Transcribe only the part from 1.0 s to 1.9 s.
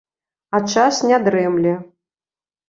не дрэмле.